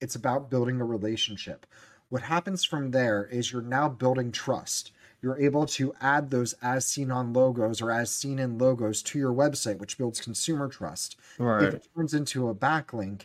it's 0.00 0.16
about 0.16 0.50
building 0.50 0.80
a 0.80 0.84
relationship 0.84 1.66
what 2.10 2.22
happens 2.22 2.64
from 2.64 2.90
there 2.90 3.24
is 3.24 3.50
you're 3.50 3.62
now 3.62 3.88
building 3.88 4.30
trust 4.30 4.92
you're 5.22 5.40
able 5.40 5.66
to 5.66 5.92
add 6.00 6.30
those 6.30 6.54
as 6.62 6.86
seen 6.86 7.10
on 7.10 7.32
logos 7.32 7.80
or 7.80 7.90
as 7.90 8.10
seen 8.10 8.38
in 8.38 8.58
logos 8.58 9.02
to 9.02 9.18
your 9.18 9.32
website 9.32 9.78
which 9.78 9.98
builds 9.98 10.20
consumer 10.20 10.68
trust 10.68 11.16
right. 11.38 11.64
if 11.64 11.74
it 11.74 11.88
turns 11.96 12.14
into 12.14 12.48
a 12.48 12.54
backlink 12.54 13.22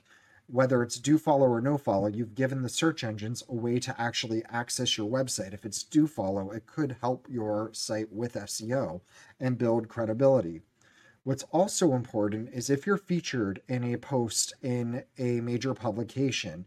whether 0.48 0.84
it's 0.84 1.00
do 1.00 1.18
follow 1.18 1.48
or 1.48 1.62
no 1.62 1.78
follow, 1.78 2.08
you've 2.08 2.36
given 2.36 2.62
the 2.62 2.70
search 2.70 3.04
engines 3.04 3.44
a 3.50 3.56
way 3.56 3.80
to 3.80 4.00
actually 4.00 4.44
access 4.50 4.98
your 4.98 5.10
website. 5.10 5.54
If 5.54 5.66
it's 5.66 5.84
do 5.84 6.06
follow, 6.06 6.52
it 6.52 6.68
could 6.68 6.98
help 7.02 7.28
your 7.30 7.72
site 7.74 8.12
with 8.12 8.34
SEO 8.34 9.02
and 9.40 9.58
build 9.58 9.88
credibility. 9.88 10.62
What's 11.24 11.44
also 11.52 11.94
important 11.94 12.50
is 12.54 12.70
if 12.70 12.86
you're 12.86 12.98
featured 12.98 13.62
in 13.68 13.84
a 13.84 13.98
post 13.98 14.54
in 14.62 15.04
a 15.18 15.42
major 15.42 15.74
publication, 15.74 16.66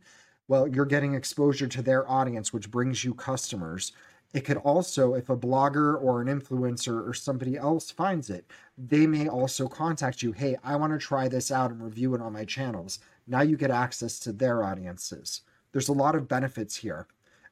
well, 0.48 0.66
you're 0.66 0.86
getting 0.86 1.14
exposure 1.14 1.68
to 1.68 1.82
their 1.82 2.10
audience, 2.10 2.52
which 2.52 2.70
brings 2.70 3.04
you 3.04 3.14
customers. 3.14 3.92
It 4.34 4.40
could 4.40 4.56
also, 4.58 5.14
if 5.14 5.30
a 5.30 5.36
blogger 5.36 6.00
or 6.00 6.20
an 6.20 6.28
influencer 6.28 7.06
or 7.06 7.14
somebody 7.14 7.56
else 7.56 7.90
finds 7.90 8.28
it, 8.28 8.50
they 8.76 9.06
may 9.06 9.28
also 9.28 9.68
contact 9.68 10.22
you. 10.22 10.32
Hey, 10.32 10.56
I 10.64 10.76
want 10.76 10.92
to 10.92 10.98
try 10.98 11.28
this 11.28 11.50
out 11.50 11.70
and 11.70 11.82
review 11.82 12.14
it 12.14 12.20
on 12.20 12.32
my 12.32 12.44
channels. 12.44 12.98
Now 13.26 13.42
you 13.42 13.56
get 13.56 13.70
access 13.70 14.18
to 14.20 14.32
their 14.32 14.64
audiences. 14.64 15.42
There's 15.72 15.88
a 15.88 15.94
lot 15.94 16.14
of 16.14 16.28
benefits 16.28 16.76
here. 16.76 17.06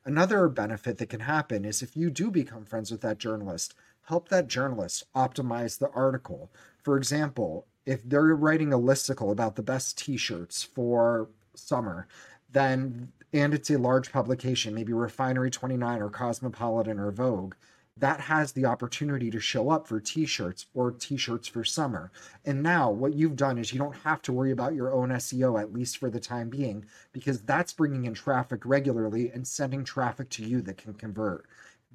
Another 0.04 0.48
benefit 0.48 0.98
that 0.98 1.08
can 1.08 1.20
happen 1.20 1.64
is 1.64 1.82
if 1.82 1.96
you 1.96 2.10
do 2.10 2.30
become 2.30 2.64
friends 2.64 2.90
with 2.90 3.00
that 3.00 3.18
journalist, 3.18 3.74
help 4.02 4.28
that 4.28 4.46
journalist 4.46 5.04
optimize 5.14 5.78
the 5.78 5.90
article. 5.90 6.50
For 6.82 6.96
example, 6.96 7.66
if 7.84 8.02
they're 8.04 8.36
writing 8.36 8.72
a 8.72 8.78
listicle 8.78 9.32
about 9.32 9.56
the 9.56 9.62
best 9.62 9.98
t-shirts 9.98 10.62
for 10.62 11.28
summer, 11.54 12.06
then 12.50 13.12
and 13.32 13.52
it's 13.52 13.70
a 13.70 13.78
large 13.78 14.12
publication, 14.12 14.74
maybe 14.74 14.92
Refinery 14.92 15.50
29 15.50 16.00
or 16.00 16.08
Cosmopolitan 16.08 16.98
or 16.98 17.10
Vogue, 17.10 17.54
that 17.98 18.20
has 18.20 18.52
the 18.52 18.66
opportunity 18.66 19.30
to 19.30 19.40
show 19.40 19.70
up 19.70 19.86
for 19.86 20.00
t-shirts 20.00 20.66
or 20.74 20.90
t-shirts 20.90 21.48
for 21.48 21.64
summer. 21.64 22.12
And 22.44 22.62
now 22.62 22.90
what 22.90 23.14
you've 23.14 23.36
done 23.36 23.58
is 23.58 23.72
you 23.72 23.78
don't 23.78 23.96
have 23.96 24.20
to 24.22 24.32
worry 24.32 24.52
about 24.52 24.74
your 24.74 24.92
own 24.92 25.08
SEO 25.10 25.60
at 25.60 25.72
least 25.72 25.96
for 25.96 26.10
the 26.10 26.20
time 26.20 26.50
being 26.50 26.84
because 27.12 27.40
that's 27.42 27.72
bringing 27.72 28.04
in 28.04 28.14
traffic 28.14 28.64
regularly 28.64 29.30
and 29.30 29.46
sending 29.46 29.82
traffic 29.82 30.28
to 30.30 30.44
you 30.44 30.60
that 30.62 30.76
can 30.76 30.92
convert. 30.94 31.46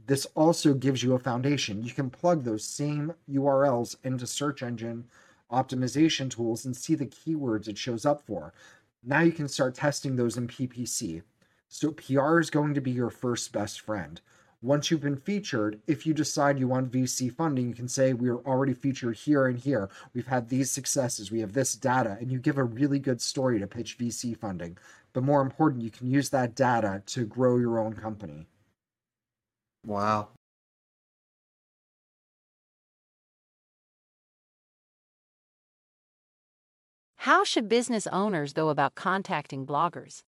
This 0.08 0.26
also 0.34 0.74
gives 0.74 1.04
you 1.04 1.14
a 1.14 1.20
foundation. 1.20 1.84
You 1.84 1.92
can 1.92 2.10
plug 2.10 2.44
those 2.44 2.64
same 2.64 3.14
URLs 3.30 3.96
into 4.04 4.26
search 4.26 4.64
engine 4.64 5.06
optimization 5.52 6.30
tools 6.30 6.66
and 6.66 6.76
see 6.76 6.96
the 6.96 7.06
keywords 7.06 7.68
it 7.68 7.78
shows 7.78 8.06
up 8.06 8.26
for. 8.26 8.54
Now 9.04 9.22
you 9.22 9.32
can 9.32 9.48
start 9.48 9.76
testing 9.76 10.16
those 10.16 10.38
in 10.38 10.48
PPC. 10.48 11.24
So 11.68 11.92
PR 11.92 12.40
is 12.40 12.50
going 12.50 12.74
to 12.74 12.82
be 12.82 12.92
your 12.92 13.10
first 13.10 13.52
best 13.52 13.80
friend 13.80 14.22
once 14.62 14.92
you've 14.92 15.02
been 15.02 15.18
featured, 15.18 15.80
if 15.88 16.06
you 16.06 16.14
decide 16.14 16.60
you 16.60 16.68
want 16.68 16.92
VC 16.92 17.34
funding, 17.34 17.68
you 17.68 17.74
can 17.74 17.88
say, 17.88 18.14
We're 18.14 18.38
already 18.38 18.74
featured 18.74 19.16
here 19.16 19.48
and 19.48 19.58
here. 19.58 19.90
We've 20.14 20.28
had 20.28 20.50
these 20.50 20.70
successes. 20.70 21.32
We 21.32 21.40
have 21.40 21.54
this 21.54 21.76
data. 21.76 22.18
And 22.20 22.32
you 22.32 22.40
give 22.40 22.58
a 22.58 22.64
really 22.64 23.00
good 23.00 23.22
story 23.22 23.60
to 23.60 23.68
pitch 23.68 23.98
VC 23.98 24.38
funding. 24.38 24.78
But 25.14 25.24
more 25.24 25.42
important, 25.42 25.84
you 25.84 25.90
can 25.90 26.10
use 26.10 26.30
that 26.30 26.56
data 26.56 27.02
to 27.08 27.26
grow 27.26 27.58
your 27.58 27.80
own 27.80 27.94
company. 27.94 28.48
Wow. 29.86 30.30
How 37.22 37.44
should 37.44 37.70
business 37.70 38.08
owners 38.08 38.52
go 38.52 38.70
about 38.70 38.96
contacting 38.96 39.64
bloggers? 39.64 40.24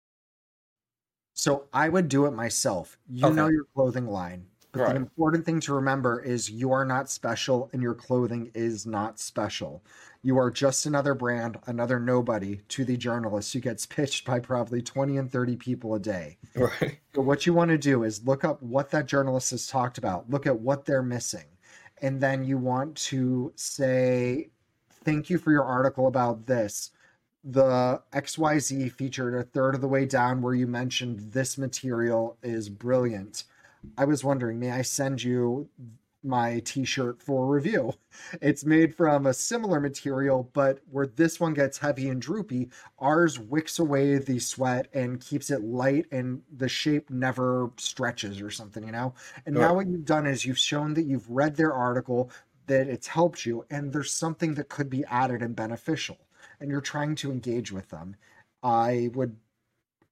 So 1.35 1.65
I 1.71 1.87
would 1.87 2.09
do 2.09 2.25
it 2.25 2.31
myself. 2.31 2.97
You 3.07 3.27
okay. 3.27 3.35
know 3.35 3.47
your 3.47 3.65
clothing 3.75 4.07
line. 4.07 4.47
But 4.71 4.81
right. 4.81 4.89
the 4.89 4.95
important 4.95 5.45
thing 5.45 5.59
to 5.61 5.73
remember 5.75 6.19
is 6.19 6.49
you 6.49 6.71
are 6.71 6.85
not 6.85 7.07
special 7.07 7.69
and 7.73 7.83
your 7.83 7.93
clothing 7.93 8.49
is 8.55 8.87
not 8.87 9.19
special. 9.19 9.83
You 10.23 10.39
are 10.39 10.49
just 10.49 10.87
another 10.87 11.13
brand, 11.13 11.59
another 11.67 11.99
nobody 11.99 12.61
to 12.69 12.83
the 12.83 12.97
journalist 12.97 13.53
who 13.53 13.59
gets 13.59 13.85
pitched 13.85 14.25
by 14.25 14.39
probably 14.39 14.81
20 14.81 15.17
and 15.17 15.31
30 15.31 15.57
people 15.57 15.93
a 15.93 15.99
day. 15.99 16.39
Right. 16.55 16.97
So 17.13 17.21
what 17.21 17.45
you 17.45 17.53
want 17.53 17.69
to 17.69 17.77
do 17.77 18.03
is 18.03 18.25
look 18.25 18.43
up 18.43 18.63
what 18.63 18.89
that 18.89 19.05
journalist 19.05 19.51
has 19.51 19.67
talked 19.67 19.99
about, 19.99 20.27
look 20.31 20.47
at 20.47 20.59
what 20.59 20.85
they're 20.85 21.03
missing. 21.03 21.45
And 22.01 22.19
then 22.19 22.43
you 22.43 22.57
want 22.57 22.95
to 22.95 23.53
say, 23.55 24.49
thank 25.03 25.29
you 25.29 25.37
for 25.37 25.51
your 25.51 25.63
article 25.63 26.07
about 26.07 26.45
this 26.45 26.91
the 27.43 28.01
XYZ 28.11 28.91
featured 28.91 29.33
a 29.33 29.43
third 29.43 29.75
of 29.75 29.81
the 29.81 29.87
way 29.87 30.05
down 30.05 30.41
where 30.41 30.53
you 30.53 30.67
mentioned 30.67 31.31
this 31.31 31.57
material 31.57 32.37
is 32.43 32.69
brilliant. 32.69 33.45
I 33.97 34.05
was 34.05 34.23
wondering, 34.23 34.59
may 34.59 34.71
I 34.71 34.81
send 34.81 35.23
you 35.23 35.69
my 36.21 36.59
t-shirt 36.59 37.21
for 37.21 37.47
review? 37.47 37.93
It's 38.41 38.65
made 38.65 38.93
from 38.95 39.27
a 39.27 39.33
similar 39.33 39.79
material, 39.79 40.49
but 40.53 40.79
where 40.91 41.07
this 41.07 41.39
one 41.39 41.53
gets 41.53 41.77
heavy 41.77 42.09
and 42.09 42.21
droopy, 42.21 42.69
ours 42.97 43.39
wicks 43.39 43.79
away 43.79 44.17
the 44.17 44.39
sweat 44.39 44.87
and 44.93 45.21
keeps 45.21 45.49
it 45.49 45.61
light 45.61 46.05
and 46.11 46.41
the 46.51 46.67
shape 46.67 47.09
never 47.09 47.71
stretches 47.77 48.41
or 48.41 48.49
something, 48.49 48.83
you 48.83 48.91
know? 48.91 49.13
And 49.45 49.55
now 49.55 49.75
what 49.75 49.87
you've 49.87 50.05
done 50.05 50.27
is 50.27 50.43
you've 50.43 50.57
shown 50.57 50.95
that 50.95 51.05
you've 51.05 51.29
read 51.29 51.55
their 51.55 51.71
article, 51.71 52.29
that 52.69 52.87
it's 52.87 53.07
helped 53.07 53.45
you, 53.45 53.65
and 53.69 53.93
there's 53.93 54.13
something 54.13 54.53
that 54.55 54.69
could 54.69 54.89
be 54.89 55.03
added 55.05 55.41
and 55.41 55.55
beneficial 55.55 56.17
and 56.59 56.69
you're 56.69 56.81
trying 56.81 57.15
to 57.15 57.31
engage 57.31 57.71
with 57.71 57.89
them, 57.89 58.15
I 58.63 59.09
would 59.13 59.35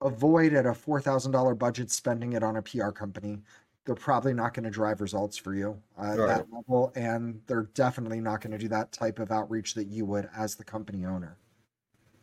avoid 0.01 0.53
at 0.53 0.65
a 0.65 0.71
$4,000 0.71 1.57
budget 1.57 1.91
spending 1.91 2.33
it 2.33 2.43
on 2.43 2.57
a 2.57 2.61
PR 2.61 2.89
company. 2.89 3.41
They're 3.85 3.95
probably 3.95 4.33
not 4.33 4.53
going 4.53 4.65
to 4.65 4.69
drive 4.69 5.01
results 5.01 5.37
for 5.37 5.53
you 5.53 5.81
at 5.97 6.17
right. 6.17 6.27
that 6.27 6.47
level, 6.51 6.91
and 6.95 7.41
they're 7.47 7.69
definitely 7.73 8.19
not 8.19 8.41
going 8.41 8.51
to 8.51 8.57
do 8.57 8.67
that 8.69 8.91
type 8.91 9.19
of 9.19 9.31
outreach 9.31 9.73
that 9.75 9.87
you 9.87 10.05
would 10.05 10.29
as 10.35 10.55
the 10.55 10.63
company 10.63 11.05
owner. 11.05 11.37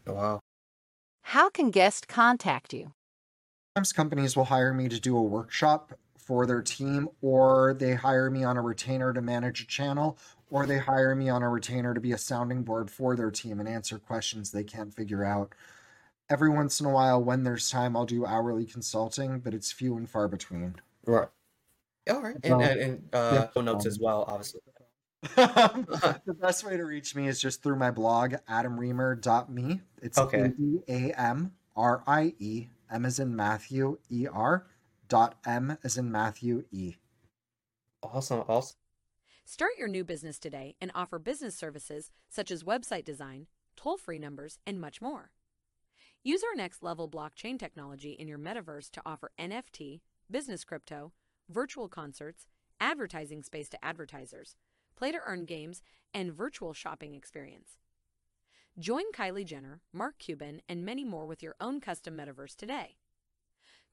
Oh, 0.06 0.14
wow. 0.14 0.40
How 1.22 1.48
can 1.48 1.70
guests 1.70 2.06
contact 2.06 2.74
you? 2.74 2.92
Sometimes 3.74 3.92
companies 3.92 4.36
will 4.36 4.44
hire 4.44 4.74
me 4.74 4.88
to 4.88 5.00
do 5.00 5.16
a 5.16 5.22
workshop 5.22 5.94
for 6.26 6.46
their 6.46 6.62
team, 6.62 7.08
or 7.20 7.74
they 7.74 7.94
hire 7.94 8.30
me 8.30 8.44
on 8.44 8.56
a 8.56 8.62
retainer 8.62 9.12
to 9.12 9.20
manage 9.20 9.60
a 9.60 9.66
channel, 9.66 10.18
or 10.50 10.66
they 10.66 10.78
hire 10.78 11.14
me 11.14 11.28
on 11.28 11.42
a 11.42 11.48
retainer 11.48 11.94
to 11.94 12.00
be 12.00 12.12
a 12.12 12.18
sounding 12.18 12.62
board 12.62 12.90
for 12.90 13.14
their 13.16 13.30
team 13.30 13.60
and 13.60 13.68
answer 13.68 13.98
questions 13.98 14.50
they 14.50 14.64
can't 14.64 14.94
figure 14.94 15.24
out. 15.24 15.54
Every 16.30 16.48
once 16.48 16.80
in 16.80 16.86
a 16.86 16.90
while, 16.90 17.22
when 17.22 17.44
there's 17.44 17.68
time, 17.70 17.96
I'll 17.96 18.06
do 18.06 18.24
hourly 18.24 18.64
consulting, 18.64 19.40
but 19.40 19.52
it's 19.52 19.70
few 19.70 19.96
and 19.96 20.08
far 20.08 20.28
between. 20.28 20.76
Right. 21.06 21.28
All 22.08 22.22
right. 22.22 22.36
And, 22.42 22.62
and, 22.62 22.80
and 22.80 23.08
uh, 23.12 23.46
yeah. 23.54 23.62
notes 23.62 23.86
as 23.86 23.98
well, 24.00 24.24
obviously. 24.26 24.60
the 25.36 26.36
best 26.40 26.64
way 26.64 26.76
to 26.76 26.84
reach 26.84 27.14
me 27.14 27.28
is 27.28 27.40
just 27.40 27.62
through 27.62 27.76
my 27.76 27.90
blog, 27.90 28.34
adamriemer.me. 28.48 29.80
It's 30.02 30.18
Okay. 30.18 30.40
A 30.40 30.48
D 30.48 30.80
A 30.88 31.12
M 31.18 31.52
R 31.76 32.02
I 32.06 32.34
E, 32.38 32.68
M 32.92 33.04
as 33.04 33.18
in 33.18 33.34
Matthew, 33.34 33.98
E 34.10 34.26
R, 34.30 34.66
dot 35.08 35.36
M 35.46 35.78
as 35.84 35.96
in 35.96 36.10
Matthew, 36.10 36.64
E. 36.70 36.96
Awesome. 38.02 38.44
Awesome. 38.48 38.76
Start 39.44 39.72
your 39.78 39.88
new 39.88 40.04
business 40.04 40.38
today 40.38 40.74
and 40.80 40.90
offer 40.94 41.18
business 41.18 41.54
services 41.54 42.10
such 42.28 42.50
as 42.50 42.64
website 42.64 43.04
design, 43.04 43.46
toll 43.76 43.98
free 43.98 44.18
numbers, 44.18 44.58
and 44.66 44.80
much 44.80 45.02
more. 45.02 45.30
Use 46.22 46.42
our 46.42 46.56
next 46.56 46.82
level 46.82 47.08
blockchain 47.08 47.58
technology 47.58 48.12
in 48.12 48.26
your 48.26 48.38
metaverse 48.38 48.90
to 48.92 49.02
offer 49.04 49.32
NFT, 49.38 50.00
business 50.30 50.64
crypto, 50.64 51.12
virtual 51.50 51.88
concerts, 51.88 52.46
advertising 52.80 53.42
space 53.42 53.68
to 53.68 53.84
advertisers, 53.84 54.56
play 54.96 55.12
to 55.12 55.20
earn 55.26 55.44
games, 55.44 55.82
and 56.14 56.32
virtual 56.32 56.72
shopping 56.72 57.14
experience. 57.14 57.76
Join 58.78 59.12
Kylie 59.14 59.44
Jenner, 59.44 59.82
Mark 59.92 60.18
Cuban, 60.18 60.62
and 60.68 60.84
many 60.84 61.04
more 61.04 61.26
with 61.26 61.42
your 61.42 61.54
own 61.60 61.80
custom 61.80 62.16
metaverse 62.16 62.56
today. 62.56 62.96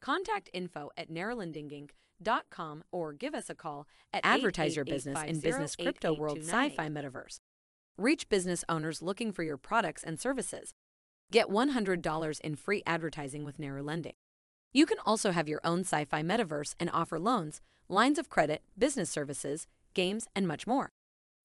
Contact 0.01 0.50
info 0.51 0.89
at 0.98 1.12
narrowlendinginc.com 1.12 2.84
or 2.91 3.13
give 3.13 3.36
us 3.36 3.50
a 3.50 3.55
call 3.55 3.88
at 4.12 4.22
Advertise 4.24 4.75
Your 4.75 4.86
Business 4.86 5.22
in 5.24 5.39
Business 5.39 5.75
Crypto 5.75 6.13
World 6.13 6.39
Sci 6.39 6.70
Fi 6.70 6.89
Metaverse. 6.89 7.39
Reach 7.98 8.27
business 8.29 8.63
owners 8.67 9.03
looking 9.03 9.31
for 9.31 9.43
your 9.43 9.58
products 9.58 10.03
and 10.03 10.20
services. 10.20 10.74
Get 11.31 11.50
$100 11.50 12.41
in 12.41 12.55
free 12.55 12.81
advertising 12.86 13.46
with 13.46 13.60
Narrow 13.60 13.84
Lending. 13.84 14.13
You 14.74 14.88
can 14.88 14.98
also 15.05 15.31
have 15.31 15.48
your 15.48 15.62
own 15.63 15.81
sci 15.81 16.05
fi 16.05 16.24
metaverse 16.24 16.74
and 16.79 16.89
offer 16.91 17.20
loans, 17.20 17.62
lines 17.88 18.17
of 18.17 18.29
credit, 18.29 18.63
business 18.77 19.10
services, 19.10 19.67
games, 19.93 20.27
and 20.36 20.48
much 20.48 20.65
more. 20.65 20.91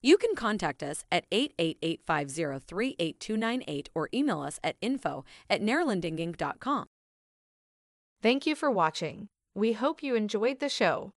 You 0.01 0.17
can 0.17 0.35
contact 0.35 0.83
us 0.83 1.05
at 1.11 1.29
888-503-8298 1.31 3.89
or 3.95 4.09
email 4.15 4.41
us 4.41 4.59
at 4.63 4.77
info 4.81 5.25
at 5.51 5.61
narrowlendinginc.com. 5.61 6.87
Thank 8.27 8.45
you 8.45 8.57
for 8.57 8.73
watching. 8.73 9.29
We 9.55 9.75
hope 9.75 10.03
you 10.03 10.17
enjoyed 10.17 10.59
the 10.59 10.69
show. 10.69 11.13